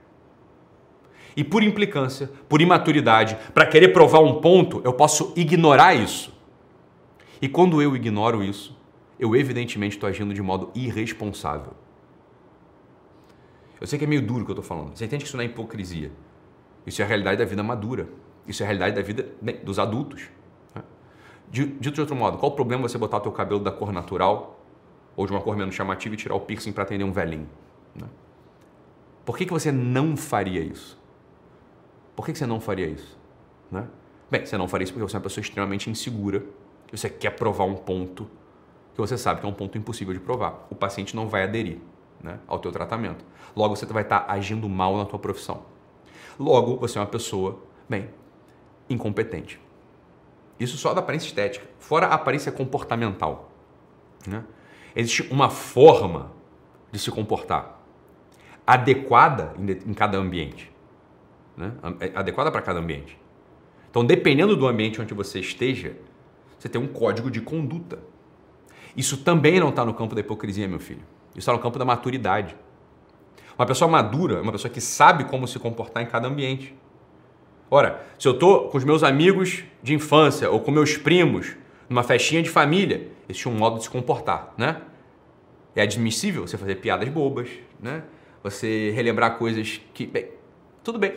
E 1.35 1.43
por 1.43 1.63
implicância, 1.63 2.29
por 2.47 2.61
imaturidade, 2.61 3.37
para 3.53 3.65
querer 3.65 3.89
provar 3.89 4.19
um 4.19 4.39
ponto, 4.39 4.81
eu 4.85 4.93
posso 4.93 5.33
ignorar 5.35 5.93
isso. 5.93 6.33
E 7.41 7.49
quando 7.49 7.81
eu 7.81 7.95
ignoro 7.95 8.43
isso, 8.43 8.75
eu 9.19 9.35
evidentemente 9.35 9.95
estou 9.95 10.07
agindo 10.07 10.33
de 10.33 10.41
modo 10.41 10.71
irresponsável. 10.73 11.73
Eu 13.79 13.87
sei 13.87 13.99
que 13.99 14.05
é 14.05 14.07
meio 14.07 14.21
duro 14.21 14.43
o 14.43 14.45
que 14.45 14.51
eu 14.51 14.59
estou 14.59 14.63
falando. 14.63 14.95
Você 14.95 15.05
entende 15.05 15.23
que 15.23 15.27
isso 15.27 15.35
não 15.35 15.43
é 15.43 15.47
hipocrisia. 15.47 16.11
Isso 16.85 17.01
é 17.01 17.05
a 17.05 17.07
realidade 17.07 17.37
da 17.37 17.45
vida 17.45 17.61
madura. 17.61 18.07
Isso 18.47 18.63
é 18.63 18.65
a 18.65 18.67
realidade 18.67 18.95
da 18.95 19.01
vida 19.01 19.27
bem, 19.41 19.57
dos 19.57 19.77
adultos. 19.77 20.29
Né? 20.73 20.81
Dito 21.49 21.91
de 21.91 22.01
outro 22.01 22.15
modo, 22.15 22.37
qual 22.37 22.51
o 22.51 22.55
problema 22.55 22.87
você 22.87 22.97
botar 22.97 23.17
o 23.17 23.21
teu 23.21 23.31
cabelo 23.31 23.59
da 23.59 23.71
cor 23.71 23.91
natural 23.91 24.63
ou 25.15 25.25
de 25.25 25.33
uma 25.33 25.41
cor 25.41 25.57
menos 25.57 25.75
chamativa 25.75 26.15
e 26.15 26.17
tirar 26.17 26.35
o 26.35 26.39
piercing 26.39 26.71
para 26.71 26.83
atender 26.83 27.03
um 27.03 27.11
velhinho? 27.11 27.49
Né? 27.93 28.07
Por 29.25 29.37
que, 29.37 29.45
que 29.45 29.51
você 29.51 29.71
não 29.71 30.15
faria 30.15 30.61
isso? 30.61 30.97
Por 32.15 32.25
que, 32.25 32.34
você 32.34 32.45
não 32.45 32.60
faria 32.60 32.88
isso? 32.88 33.17
Né? 33.72 33.88
Bem, 34.29 34.45
você 34.45 34.57
não 34.57 34.67
faria 34.67 34.84
isso 34.84 34.93
porque 34.93 35.07
você 35.07 35.15
é 35.15 35.19
uma 35.19 35.24
pessoa 35.24 35.41
extremamente 35.41 35.89
insegura. 35.89 36.43
Você 36.91 37.10
quer 37.10 37.31
provar 37.31 37.65
um 37.65 37.75
ponto 37.75 38.29
que 38.93 39.01
você 39.01 39.17
sabe 39.17 39.41
que 39.41 39.45
é 39.45 39.50
um 39.50 39.53
ponto 39.53 39.77
impossível 39.77 40.13
de 40.13 40.19
provar. 40.19 40.65
O 40.69 40.75
paciente 40.75 41.15
não 41.15 41.27
vai 41.27 41.43
aderir 41.43 41.79
né, 42.24 42.39
ao 42.48 42.57
teu 42.60 42.72
tratamento. 42.72 43.25
Logo, 43.55 43.75
você 43.75 43.86
vai 43.86 44.03
estar 44.03 44.25
agindo 44.27 44.69
mal 44.69 44.98
na 44.98 45.05
tua 45.05 45.19
profissão. 45.19 45.63
Logo, 46.39 46.77
você 46.77 46.98
é 46.98 47.01
uma 47.01 47.07
pessoa, 47.07 47.60
bem, 47.89 48.10
incompetente. 48.89 49.60
Isso 50.60 50.77
só 50.77 50.93
da 50.93 51.01
aparência 51.01 51.27
estética. 51.27 51.67
Fora 51.79 52.07
a 52.07 52.15
aparência 52.15 52.51
comportamental. 52.51 53.51
Né? 54.25 54.43
Existe 54.95 55.24
uma 55.31 55.50
forma 55.50 56.31
de 56.91 57.00
se 57.00 57.12
comportar 57.12 57.75
adequada 58.65 59.53
em 59.60 59.93
cada 59.93 60.17
ambiente. 60.17 60.72
Né? 61.57 61.71
É 62.00 62.12
adequada 62.15 62.51
para 62.51 62.62
cada 62.62 62.79
ambiente. 62.79 63.17
Então, 63.89 64.03
dependendo 64.03 64.55
do 64.55 64.67
ambiente 64.67 65.01
onde 65.01 65.13
você 65.13 65.39
esteja, 65.39 65.95
você 66.59 66.67
tem 66.67 66.81
um 66.81 66.88
código 66.88 67.31
de 67.31 67.41
conduta. 67.41 68.00
Isso 68.95 69.17
também 69.17 69.59
não 69.59 69.69
está 69.69 69.85
no 69.85 69.93
campo 69.93 70.15
da 70.15 70.21
hipocrisia, 70.21 70.67
meu 70.67 70.79
filho. 70.79 71.03
Isso 71.31 71.39
está 71.39 71.53
no 71.53 71.59
campo 71.59 71.77
da 71.77 71.85
maturidade. 71.85 72.55
Uma 73.57 73.65
pessoa 73.65 73.89
madura 73.89 74.35
é 74.35 74.41
uma 74.41 74.51
pessoa 74.51 74.71
que 74.71 74.81
sabe 74.81 75.25
como 75.25 75.47
se 75.47 75.59
comportar 75.59 76.03
em 76.03 76.05
cada 76.05 76.27
ambiente. 76.27 76.75
Ora, 77.69 78.05
se 78.19 78.27
eu 78.27 78.33
estou 78.33 78.69
com 78.69 78.77
os 78.77 78.83
meus 78.83 79.03
amigos 79.03 79.63
de 79.81 79.93
infância 79.93 80.50
ou 80.51 80.59
com 80.59 80.71
meus 80.71 80.97
primos 80.97 81.55
numa 81.89 82.03
festinha 82.03 82.41
de 82.41 82.50
família, 82.50 83.09
existe 83.29 83.47
um 83.47 83.53
modo 83.53 83.77
de 83.77 83.83
se 83.83 83.89
comportar, 83.89 84.53
né? 84.57 84.81
É 85.75 85.81
admissível 85.81 86.47
você 86.47 86.57
fazer 86.57 86.75
piadas 86.75 87.07
bobas, 87.09 87.50
né? 87.79 88.03
Você 88.43 88.91
relembrar 88.91 89.38
coisas 89.38 89.81
que, 89.93 90.05
bem, 90.05 90.29
tudo 90.83 91.00
bem. 91.00 91.13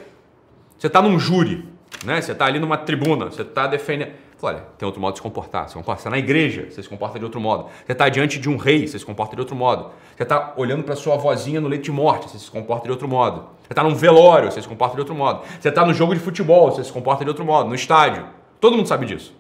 Você 0.79 0.87
está 0.87 1.03
num 1.03 1.19
júri, 1.19 1.69
né? 2.05 2.21
Você 2.21 2.33
está 2.33 2.47
ali 2.47 2.61
numa 2.61 2.77
tribuna, 2.77 3.27
você 3.27 3.43
está 3.43 3.67
defendendo. 3.67 4.13
Olha, 4.41 4.61
tem 4.79 4.87
outro 4.87 5.01
modo 5.01 5.15
de 5.15 5.19
se 5.19 5.23
comportar. 5.23 5.69
Você 5.69 5.75
comporta. 5.75 6.01
Você 6.01 6.09
está 6.09 6.11
na 6.11 6.19
igreja, 6.19 6.69
você 6.71 6.81
se 6.81 6.89
comporta 6.89 7.19
de 7.19 7.25
outro 7.25 7.41
modo. 7.41 7.69
Você 7.85 7.91
está 7.91 8.09
diante 8.09 8.39
de 8.39 8.49
um 8.49 8.57
rei, 8.57 8.87
você 8.87 8.97
se 8.97 9.05
comporta 9.05 9.35
de 9.35 9.41
outro 9.41 9.57
modo. 9.57 9.91
Você 10.17 10.23
está 10.23 10.55
olhando 10.57 10.85
para 10.85 10.95
sua 10.95 11.17
vozinha 11.17 11.61
no 11.61 11.67
leito 11.67 11.83
de 11.83 11.91
morte, 11.91 12.31
você 12.31 12.39
se 12.39 12.49
comporta 12.49 12.85
de 12.85 12.93
outro 12.93 13.09
modo. 13.09 13.49
Você 13.63 13.73
está 13.73 13.83
num 13.83 13.97
velório, 13.97 14.53
você 14.53 14.63
se 14.63 14.69
comporta 14.69 14.95
de 14.95 15.01
outro 15.01 15.17
modo. 15.17 15.43
Você 15.61 15.69
está 15.69 15.85
no 15.85 15.93
jogo 15.93 16.15
de 16.15 16.21
futebol, 16.21 16.71
você 16.71 16.85
se 16.85 16.93
comporta 16.93 17.25
de 17.25 17.31
outro 17.31 17.45
modo. 17.45 17.69
No 17.69 17.75
estádio. 17.75 18.27
Todo 18.61 18.77
mundo 18.77 18.87
sabe 18.87 19.07
disso. 19.07 19.35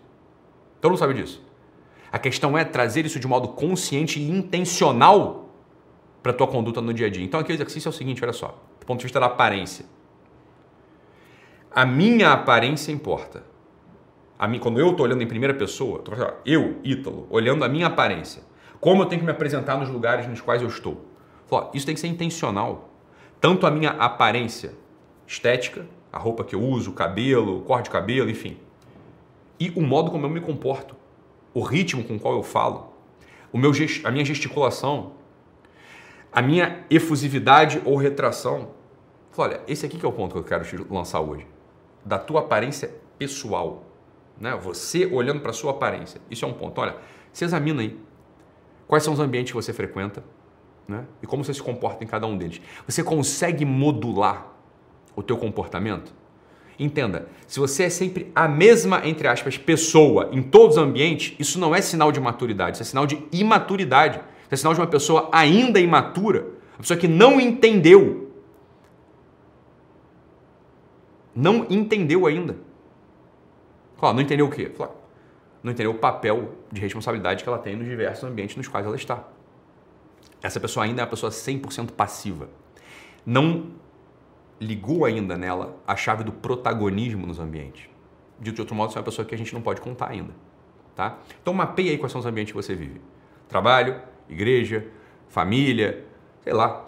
Todo 0.80 0.90
mundo 0.90 0.98
sabe 0.98 1.14
disso. 1.14 1.40
A 2.10 2.18
questão 2.18 2.58
é 2.58 2.64
trazer 2.64 3.06
isso 3.06 3.20
de 3.20 3.28
modo 3.28 3.46
consciente 3.48 4.18
e 4.18 4.28
intencional 4.28 5.50
para 6.20 6.32
a 6.32 6.34
tua 6.34 6.48
conduta 6.48 6.80
no 6.80 6.92
dia 6.92 7.06
a 7.06 7.10
dia. 7.10 7.24
Então 7.24 7.38
aqui 7.38 7.52
o 7.52 7.54
exercício 7.54 7.88
é 7.88 7.90
o 7.90 7.92
seguinte, 7.92 8.24
olha 8.24 8.32
só, 8.32 8.48
do 8.80 8.86
ponto 8.86 8.98
de 8.98 9.04
vista 9.04 9.20
da 9.20 9.26
aparência. 9.26 9.84
A 11.70 11.84
minha 11.84 12.32
aparência 12.32 12.90
importa. 12.90 13.42
A 14.38 14.48
mim, 14.48 14.58
quando 14.58 14.78
eu 14.78 14.90
estou 14.90 15.04
olhando 15.04 15.22
em 15.22 15.26
primeira 15.26 15.52
pessoa, 15.52 16.02
eu, 16.46 16.80
Ítalo, 16.82 17.26
olhando 17.28 17.64
a 17.64 17.68
minha 17.68 17.88
aparência, 17.88 18.42
como 18.80 19.02
eu 19.02 19.06
tenho 19.06 19.20
que 19.20 19.26
me 19.26 19.32
apresentar 19.32 19.76
nos 19.76 19.88
lugares 19.88 20.26
nos 20.26 20.40
quais 20.40 20.62
eu 20.62 20.68
estou. 20.68 21.04
Isso 21.74 21.84
tem 21.84 21.94
que 21.94 22.00
ser 22.00 22.06
intencional. 22.06 22.88
Tanto 23.40 23.66
a 23.66 23.70
minha 23.70 23.90
aparência 23.90 24.72
estética, 25.26 25.86
a 26.12 26.18
roupa 26.18 26.44
que 26.44 26.54
eu 26.54 26.62
uso, 26.62 26.90
o 26.90 26.94
cabelo, 26.94 27.58
o 27.58 27.62
corte 27.62 27.84
de 27.84 27.90
cabelo, 27.90 28.30
enfim, 28.30 28.56
e 29.60 29.70
o 29.70 29.82
modo 29.82 30.10
como 30.10 30.24
eu 30.24 30.30
me 30.30 30.40
comporto, 30.40 30.96
o 31.52 31.60
ritmo 31.60 32.04
com 32.04 32.16
o 32.16 32.20
qual 32.20 32.34
eu 32.34 32.42
falo, 32.42 32.92
o 33.52 33.58
meu 33.58 33.72
a 34.04 34.10
minha 34.10 34.24
gesticulação, 34.24 35.12
a 36.32 36.40
minha 36.40 36.84
efusividade 36.88 37.82
ou 37.84 37.96
retração. 37.96 38.70
Olha, 39.36 39.60
esse 39.68 39.86
aqui 39.86 39.98
que 39.98 40.04
é 40.04 40.08
o 40.08 40.12
ponto 40.12 40.32
que 40.32 40.38
eu 40.38 40.44
quero 40.44 40.64
te 40.64 40.76
lançar 40.92 41.20
hoje. 41.20 41.46
Da 42.04 42.18
tua 42.18 42.40
aparência 42.40 42.94
pessoal. 43.18 43.84
Né? 44.40 44.56
Você 44.62 45.06
olhando 45.06 45.40
para 45.40 45.52
sua 45.52 45.72
aparência. 45.72 46.20
Isso 46.30 46.44
é 46.44 46.48
um 46.48 46.52
ponto. 46.52 46.80
Olha, 46.80 46.96
se 47.32 47.44
examina 47.44 47.82
aí. 47.82 47.98
Quais 48.86 49.02
são 49.04 49.12
os 49.12 49.20
ambientes 49.20 49.52
que 49.52 49.56
você 49.56 49.72
frequenta 49.72 50.22
né? 50.88 51.04
e 51.22 51.26
como 51.26 51.44
você 51.44 51.52
se 51.52 51.62
comporta 51.62 52.02
em 52.02 52.06
cada 52.06 52.26
um 52.26 52.36
deles. 52.36 52.60
Você 52.86 53.02
consegue 53.04 53.64
modular 53.64 54.46
o 55.14 55.22
teu 55.22 55.36
comportamento? 55.36 56.14
Entenda, 56.78 57.28
se 57.46 57.58
você 57.58 57.84
é 57.84 57.90
sempre 57.90 58.30
a 58.34 58.46
mesma, 58.46 59.06
entre 59.06 59.26
aspas, 59.26 59.58
pessoa 59.58 60.30
em 60.32 60.40
todos 60.40 60.76
os 60.76 60.82
ambientes, 60.82 61.34
isso 61.38 61.58
não 61.58 61.74
é 61.74 61.82
sinal 61.82 62.12
de 62.12 62.20
maturidade, 62.20 62.76
isso 62.76 62.82
é 62.82 62.86
sinal 62.86 63.04
de 63.04 63.22
imaturidade. 63.32 64.20
Isso 64.48 64.54
é 64.54 64.56
sinal 64.56 64.74
de 64.74 64.80
uma 64.80 64.86
pessoa 64.86 65.28
ainda 65.32 65.80
imatura, 65.80 66.46
uma 66.74 66.78
pessoa 66.78 66.98
que 66.98 67.08
não 67.08 67.40
entendeu. 67.40 68.27
Não 71.38 71.64
entendeu 71.70 72.26
ainda. 72.26 72.56
Claro, 73.96 74.16
não 74.16 74.22
entendeu 74.22 74.46
o 74.46 74.50
quê? 74.50 74.66
Claro, 74.66 74.90
não 75.62 75.70
entendeu 75.70 75.92
o 75.92 75.94
papel 75.94 76.56
de 76.72 76.80
responsabilidade 76.80 77.44
que 77.44 77.48
ela 77.48 77.60
tem 77.60 77.76
nos 77.76 77.86
diversos 77.86 78.24
ambientes 78.24 78.56
nos 78.56 78.66
quais 78.66 78.84
ela 78.84 78.96
está. 78.96 79.22
Essa 80.42 80.58
pessoa 80.58 80.84
ainda 80.84 81.00
é 81.00 81.04
uma 81.04 81.10
pessoa 81.10 81.30
100% 81.30 81.92
passiva. 81.92 82.48
Não 83.24 83.70
ligou 84.60 85.04
ainda 85.04 85.38
nela 85.38 85.76
a 85.86 85.94
chave 85.94 86.24
do 86.24 86.32
protagonismo 86.32 87.24
nos 87.24 87.38
ambientes. 87.38 87.88
Dito 88.40 88.56
de 88.56 88.60
outro 88.62 88.74
modo, 88.74 88.90
você 88.90 88.98
é 88.98 89.00
uma 89.00 89.04
pessoa 89.04 89.24
que 89.24 89.32
a 89.32 89.38
gente 89.38 89.54
não 89.54 89.62
pode 89.62 89.80
contar 89.80 90.10
ainda. 90.10 90.34
Tá? 90.96 91.18
Então 91.40 91.54
mapeia 91.54 91.92
aí 91.92 91.98
quais 91.98 92.10
são 92.10 92.18
os 92.18 92.26
ambientes 92.26 92.50
que 92.50 92.56
você 92.56 92.74
vive. 92.74 93.00
Trabalho, 93.48 94.00
igreja, 94.28 94.88
família, 95.28 96.04
sei 96.42 96.52
lá. 96.52 96.84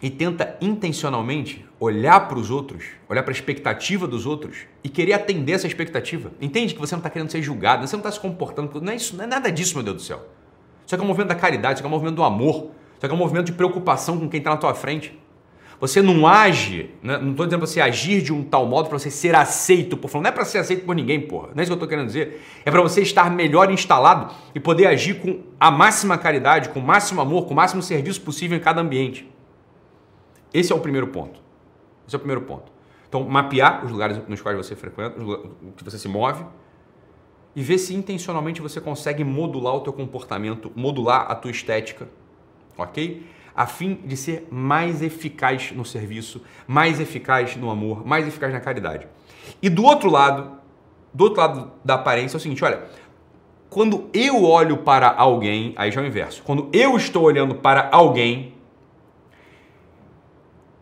E 0.00 0.10
tenta 0.10 0.56
intencionalmente 0.60 1.64
olhar 1.80 2.28
para 2.28 2.38
os 2.38 2.50
outros, 2.50 2.84
olhar 3.08 3.22
para 3.22 3.32
a 3.32 3.34
expectativa 3.34 4.06
dos 4.06 4.26
outros 4.26 4.58
e 4.82 4.88
querer 4.88 5.12
atender 5.12 5.52
essa 5.52 5.66
expectativa. 5.66 6.30
Entende 6.40 6.74
que 6.74 6.80
você 6.80 6.94
não 6.94 7.00
está 7.00 7.10
querendo 7.10 7.30
ser 7.30 7.42
julgado, 7.42 7.86
você 7.86 7.96
não 7.96 8.00
está 8.00 8.12
se 8.12 8.20
comportando. 8.20 8.80
Não 8.80 8.92
é, 8.92 8.96
isso, 8.96 9.16
não 9.16 9.24
é 9.24 9.26
nada 9.26 9.50
disso, 9.50 9.74
meu 9.74 9.82
Deus 9.82 9.96
do 9.96 10.02
céu. 10.02 10.24
Isso 10.86 10.94
aqui 10.94 11.02
é 11.02 11.04
um 11.04 11.08
movimento 11.08 11.28
da 11.28 11.34
caridade, 11.34 11.74
isso 11.74 11.80
aqui 11.80 11.86
é 11.86 11.88
um 11.88 11.92
movimento 11.92 12.16
do 12.16 12.22
amor, 12.22 12.70
isso 12.96 13.04
aqui 13.04 13.12
é 13.12 13.14
um 13.14 13.18
movimento 13.18 13.46
de 13.46 13.52
preocupação 13.52 14.18
com 14.18 14.28
quem 14.28 14.38
está 14.38 14.50
na 14.50 14.56
tua 14.56 14.74
frente. 14.74 15.18
Você 15.80 16.02
não 16.02 16.26
age, 16.26 16.90
né? 17.02 17.18
não 17.18 17.30
estou 17.30 17.46
dizendo 17.46 17.60
você 17.60 17.80
agir 17.80 18.20
de 18.20 18.32
um 18.32 18.42
tal 18.42 18.66
modo 18.66 18.88
para 18.88 18.98
você 18.98 19.10
ser 19.10 19.34
aceito 19.36 19.96
por 19.96 20.12
não 20.14 20.28
é 20.28 20.32
para 20.32 20.44
ser 20.44 20.58
aceito 20.58 20.84
por 20.84 20.94
ninguém, 20.94 21.20
porra. 21.20 21.50
Não 21.54 21.60
é 21.60 21.62
isso 21.62 21.66
que 21.66 21.72
eu 21.72 21.74
estou 21.74 21.88
querendo 21.88 22.06
dizer. 22.06 22.42
É 22.64 22.70
para 22.70 22.80
você 22.82 23.00
estar 23.00 23.30
melhor 23.30 23.70
instalado 23.70 24.34
e 24.54 24.58
poder 24.58 24.86
agir 24.86 25.20
com 25.20 25.40
a 25.60 25.70
máxima 25.70 26.18
caridade, 26.18 26.70
com 26.70 26.80
o 26.80 26.82
máximo 26.82 27.20
amor, 27.20 27.46
com 27.46 27.52
o 27.52 27.56
máximo 27.56 27.80
serviço 27.80 28.20
possível 28.22 28.58
em 28.58 28.60
cada 28.60 28.80
ambiente. 28.80 29.28
Esse 30.52 30.72
é 30.72 30.76
o 30.76 30.80
primeiro 30.80 31.08
ponto. 31.08 31.40
Esse 32.06 32.14
é 32.14 32.18
o 32.18 32.20
primeiro 32.20 32.42
ponto. 32.42 32.72
Então, 33.08 33.24
mapear 33.24 33.84
os 33.84 33.90
lugares 33.90 34.20
nos 34.28 34.40
quais 34.40 34.56
você 34.56 34.76
frequenta, 34.76 35.18
que 35.76 35.84
você 35.84 35.98
se 35.98 36.08
move, 36.08 36.44
e 37.56 37.62
ver 37.62 37.78
se 37.78 37.94
intencionalmente 37.94 38.60
você 38.60 38.80
consegue 38.80 39.24
modular 39.24 39.74
o 39.74 39.80
teu 39.80 39.92
comportamento, 39.92 40.70
modular 40.76 41.30
a 41.30 41.34
tua 41.34 41.50
estética, 41.50 42.08
ok? 42.76 43.26
a 43.58 43.66
fim 43.66 43.98
de 44.04 44.16
ser 44.16 44.46
mais 44.52 45.02
eficaz 45.02 45.72
no 45.72 45.84
serviço, 45.84 46.40
mais 46.64 47.00
eficaz 47.00 47.56
no 47.56 47.68
amor, 47.68 48.06
mais 48.06 48.24
eficaz 48.24 48.52
na 48.52 48.60
caridade. 48.60 49.08
E 49.60 49.68
do 49.68 49.82
outro 49.82 50.08
lado, 50.08 50.52
do 51.12 51.24
outro 51.24 51.40
lado 51.40 51.72
da 51.84 51.94
aparência 51.94 52.36
é 52.36 52.38
o 52.38 52.40
seguinte, 52.40 52.64
olha, 52.64 52.84
quando 53.68 54.08
eu 54.14 54.44
olho 54.44 54.76
para 54.76 55.12
alguém, 55.12 55.74
aí 55.76 55.90
já 55.90 56.00
é 56.00 56.04
o 56.04 56.06
inverso. 56.06 56.40
Quando 56.44 56.68
eu 56.72 56.96
estou 56.96 57.24
olhando 57.24 57.56
para 57.56 57.88
alguém, 57.90 58.54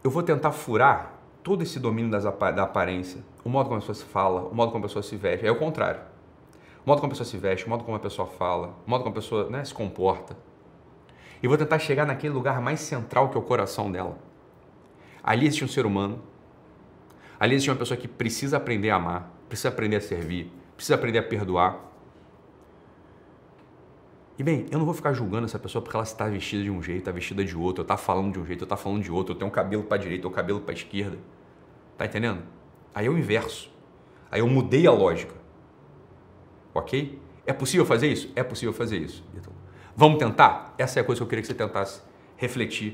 eu 0.06 0.10
vou 0.10 0.22
tentar 0.22 0.52
furar 0.52 1.14
todo 1.42 1.62
esse 1.62 1.78
domínio 1.78 2.10
das, 2.10 2.25
da 2.25 2.62
aparência, 2.62 3.20
o 3.44 3.48
modo 3.48 3.68
como 3.68 3.78
a 3.78 3.80
pessoa 3.80 3.94
se 3.94 4.04
fala, 4.04 4.42
o 4.42 4.54
modo 4.54 4.72
como 4.72 4.84
a 4.84 4.88
pessoa 4.88 5.02
se 5.02 5.16
veste. 5.16 5.46
É 5.46 5.50
o 5.50 5.58
contrário. 5.58 6.00
O 6.84 6.88
modo 6.88 7.00
como 7.00 7.10
a 7.10 7.14
pessoa 7.14 7.26
se 7.26 7.36
veste, 7.36 7.66
o 7.66 7.68
modo 7.68 7.84
como 7.84 7.96
a 7.96 8.00
pessoa 8.00 8.26
fala, 8.26 8.75
o 8.86 8.90
modo 8.90 9.02
como 9.02 9.12
a 9.12 9.14
pessoa 9.14 9.50
né, 9.50 9.64
se 9.64 9.75
comporta 9.75 10.36
e 11.42 11.48
vou 11.48 11.56
tentar 11.56 11.78
chegar 11.78 12.06
naquele 12.06 12.32
lugar 12.32 12.60
mais 12.60 12.80
central 12.80 13.28
que 13.28 13.36
é 13.36 13.40
o 13.40 13.42
coração 13.42 13.90
dela. 13.90 14.18
Ali 15.22 15.46
existe 15.46 15.64
um 15.64 15.68
ser 15.68 15.84
humano. 15.84 16.20
Ali 17.38 17.54
existe 17.54 17.70
uma 17.70 17.76
pessoa 17.76 17.96
que 17.96 18.08
precisa 18.08 18.56
aprender 18.56 18.90
a 18.90 18.96
amar, 18.96 19.30
precisa 19.48 19.68
aprender 19.68 19.96
a 19.96 20.00
servir, 20.00 20.50
precisa 20.75 20.94
aprender 20.94 21.18
a 21.18 21.22
perdoar. 21.22 21.78
E 24.38 24.42
bem, 24.42 24.66
eu 24.70 24.78
não 24.78 24.84
vou 24.84 24.94
ficar 24.94 25.12
julgando 25.12 25.46
essa 25.46 25.58
pessoa 25.58 25.82
porque 25.82 25.96
ela 25.96 26.04
está 26.04 26.26
vestida 26.28 26.62
de 26.62 26.70
um 26.70 26.82
jeito, 26.82 27.00
está 27.00 27.10
vestida 27.10 27.44
de 27.44 27.56
outro, 27.56 27.82
está 27.82 27.96
falando 27.96 28.32
de 28.32 28.38
um 28.38 28.44
jeito, 28.44 28.64
está 28.64 28.76
falando 28.76 29.02
de 29.02 29.10
outro, 29.10 29.34
eu 29.34 29.38
tenho 29.38 29.48
um 29.48 29.52
cabelo 29.52 29.84
para 29.84 29.96
direita, 29.96 30.26
ou 30.26 30.32
cabelo 30.32 30.60
para 30.60 30.74
esquerda. 30.74 31.16
Tá 31.96 32.04
entendendo? 32.04 32.42
Aí 32.94 33.06
é 33.06 33.10
o 33.10 33.16
inverso. 33.16 33.70
Aí 34.30 34.40
eu 34.40 34.46
mudei 34.46 34.86
a 34.86 34.92
lógica. 34.92 35.34
Ok? 36.74 37.18
É 37.46 37.52
possível 37.52 37.86
fazer 37.86 38.08
isso? 38.08 38.30
É 38.36 38.42
possível 38.42 38.74
fazer 38.74 38.98
isso. 38.98 39.24
Então, 39.34 39.52
Vamos 39.98 40.18
tentar? 40.18 40.74
Essa 40.76 41.00
é 41.00 41.02
a 41.02 41.04
coisa 41.04 41.20
que 41.20 41.22
eu 41.22 41.26
queria 41.26 41.40
que 41.40 41.48
você 41.48 41.54
tentasse 41.54 42.02
refletir 42.36 42.92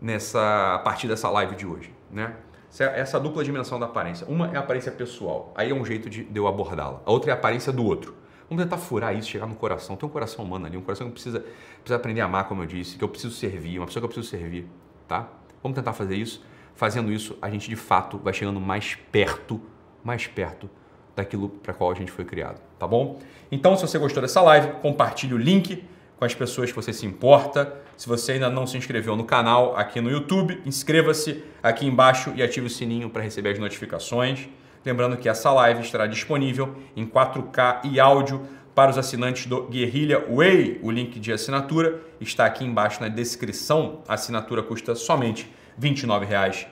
nessa 0.00 0.76
a 0.76 0.78
partir 0.78 1.06
dessa 1.06 1.28
live 1.28 1.54
de 1.54 1.66
hoje, 1.66 1.92
né? 2.10 2.34
Essa 2.78 3.20
dupla 3.20 3.44
dimensão 3.44 3.78
da 3.78 3.84
aparência. 3.84 4.26
Uma 4.26 4.50
é 4.50 4.56
a 4.56 4.60
aparência 4.60 4.90
pessoal, 4.90 5.52
aí 5.54 5.70
é 5.70 5.74
um 5.74 5.84
jeito 5.84 6.08
de, 6.08 6.24
de 6.24 6.38
eu 6.38 6.48
abordá-la. 6.48 7.02
A 7.04 7.10
outra 7.10 7.30
é 7.30 7.34
a 7.34 7.36
aparência 7.36 7.70
do 7.70 7.84
outro. 7.84 8.14
Vamos 8.50 8.64
tentar 8.64 8.78
furar 8.78 9.16
isso, 9.16 9.28
chegar 9.28 9.46
no 9.46 9.54
coração. 9.54 9.94
Tem 9.94 10.08
um 10.08 10.10
coração 10.12 10.44
humano 10.44 10.66
ali, 10.66 10.76
um 10.76 10.82
coração 10.82 11.06
que 11.06 11.12
precisa, 11.12 11.38
precisa 11.38 11.94
aprender 11.94 12.20
a 12.20 12.24
amar, 12.24 12.48
como 12.48 12.64
eu 12.64 12.66
disse, 12.66 12.98
que 12.98 13.04
eu 13.04 13.08
preciso 13.08 13.32
servir, 13.32 13.78
uma 13.78 13.86
pessoa 13.86 14.00
que 14.00 14.06
eu 14.06 14.08
preciso 14.08 14.28
servir, 14.28 14.66
tá? 15.06 15.28
Vamos 15.62 15.76
tentar 15.76 15.92
fazer 15.92 16.16
isso. 16.16 16.44
Fazendo 16.74 17.12
isso, 17.12 17.38
a 17.40 17.48
gente 17.48 17.68
de 17.68 17.76
fato 17.76 18.18
vai 18.18 18.32
chegando 18.32 18.58
mais 18.58 18.96
perto, 19.12 19.60
mais 20.02 20.26
perto 20.26 20.68
daquilo 21.14 21.48
para 21.48 21.72
qual 21.72 21.92
a 21.92 21.94
gente 21.94 22.10
foi 22.10 22.24
criado, 22.24 22.60
tá 22.76 22.88
bom? 22.88 23.20
Então, 23.52 23.76
se 23.76 23.82
você 23.82 23.98
gostou 23.98 24.20
dessa 24.20 24.40
live, 24.40 24.72
compartilhe 24.80 25.34
o 25.34 25.38
link 25.38 25.84
com 26.16 26.24
as 26.24 26.34
pessoas 26.34 26.70
que 26.70 26.76
você 26.76 26.92
se 26.92 27.06
importa. 27.06 27.72
Se 27.96 28.08
você 28.08 28.32
ainda 28.32 28.50
não 28.50 28.66
se 28.66 28.76
inscreveu 28.76 29.14
no 29.14 29.24
canal 29.24 29.76
aqui 29.76 30.00
no 30.00 30.10
YouTube, 30.10 30.60
inscreva-se 30.66 31.44
aqui 31.62 31.86
embaixo 31.86 32.32
e 32.34 32.42
ative 32.42 32.66
o 32.66 32.70
sininho 32.70 33.10
para 33.10 33.22
receber 33.22 33.50
as 33.50 33.58
notificações. 33.60 34.48
Lembrando 34.84 35.16
que 35.16 35.28
essa 35.28 35.52
live 35.52 35.82
estará 35.82 36.06
disponível 36.06 36.74
em 36.96 37.06
4K 37.06 37.80
e 37.84 38.00
áudio 38.00 38.46
para 38.74 38.90
os 38.90 38.98
assinantes 38.98 39.46
do 39.46 39.64
Guerrilha 39.64 40.24
Way. 40.30 40.80
O 40.82 40.90
link 40.90 41.20
de 41.20 41.32
assinatura 41.32 42.00
está 42.20 42.46
aqui 42.46 42.64
embaixo 42.64 43.00
na 43.00 43.08
descrição. 43.08 44.00
A 44.08 44.14
assinatura 44.14 44.62
custa 44.62 44.94
somente 44.94 45.50
R$ 45.80 45.90
29,00 45.90 46.66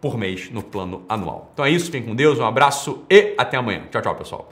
por 0.00 0.18
mês 0.18 0.50
no 0.50 0.62
plano 0.62 1.04
anual. 1.08 1.50
Então 1.52 1.64
é 1.64 1.70
isso, 1.70 1.86
fiquem 1.86 2.02
com 2.02 2.16
Deus, 2.16 2.38
um 2.40 2.44
abraço 2.44 3.04
e 3.08 3.34
até 3.38 3.56
amanhã. 3.56 3.84
Tchau, 3.90 4.02
tchau, 4.02 4.16
pessoal. 4.16 4.48